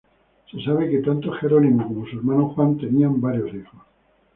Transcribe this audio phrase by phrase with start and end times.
[0.49, 3.81] Se sabe que tanto Jerónimo como su hermano Juan, tenían varios hijos.